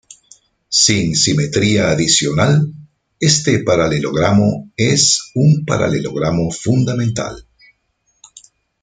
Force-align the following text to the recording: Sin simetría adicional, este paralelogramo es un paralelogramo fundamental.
Sin 0.83 1.15
simetría 1.15 1.91
adicional, 1.91 2.73
este 3.19 3.59
paralelogramo 3.59 4.71
es 4.75 5.29
un 5.35 5.63
paralelogramo 5.63 6.49
fundamental. 6.49 7.45